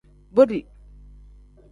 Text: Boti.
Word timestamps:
Boti. 0.35 0.59